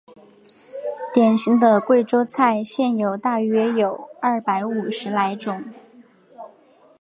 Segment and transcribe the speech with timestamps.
[1.13, 5.63] 典型的贵州菜现有大约有二百五十来种。